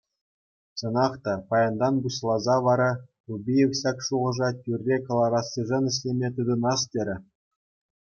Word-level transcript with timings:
Чӑнах 0.81 1.13
та, 1.27 1.33
паянтан 1.51 1.95
пуҫласа 2.05 2.55
вара 2.69 2.89
Убиев 3.37 3.71
ҫак 3.83 3.97
шухӑша 4.09 4.49
тӳрре 4.65 4.97
кӑларассишӗн 5.07 5.85
ӗҫлеме 5.95 6.29
тытӑнас 6.41 6.81
терӗ. 6.95 7.17